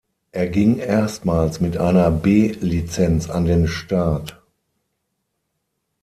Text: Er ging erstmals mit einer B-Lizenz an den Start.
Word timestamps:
Er 0.31 0.47
ging 0.47 0.79
erstmals 0.79 1.61
mit 1.61 1.77
einer 1.77 2.09
B-Lizenz 2.09 3.29
an 3.29 3.45
den 3.45 3.67
Start. 3.67 4.41